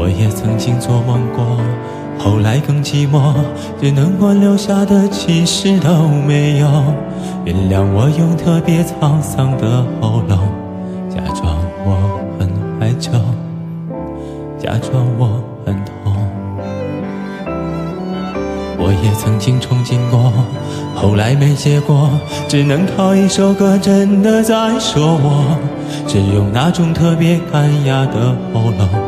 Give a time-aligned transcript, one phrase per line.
[0.00, 1.58] 我也曾经做梦过，
[2.18, 3.34] 后来更寂寞，
[3.80, 6.68] 只能我留下的其实都没有。
[7.44, 10.38] 原谅我用特别沧桑的喉咙，
[11.10, 12.48] 假装我很
[12.78, 13.10] 怀旧，
[14.56, 16.14] 假装我很痛。
[18.78, 20.32] 我也曾经憧憬过，
[20.94, 22.08] 后来没结果，
[22.46, 25.58] 只能靠一首歌真的在说我，
[26.06, 29.07] 只用那种特别干哑的喉咙。